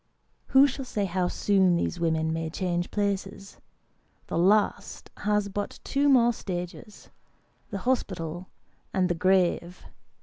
Who 0.47 0.65
shall 0.65 0.83
say 0.85 1.05
how 1.05 1.27
soon 1.27 1.75
these 1.75 1.99
women 1.99 2.33
may 2.33 2.49
change 2.49 2.89
places? 2.89 3.59
The 4.25 4.37
last 4.39 5.11
has 5.17 5.47
but 5.47 5.79
two 5.83 6.09
more 6.09 6.33
stages 6.33 7.11
the 7.69 7.77
hospital 7.85 8.47
and 8.95 9.09
the 9.09 9.13
grave. 9.13 9.85